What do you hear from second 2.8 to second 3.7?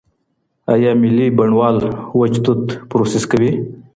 پروسس کوي؟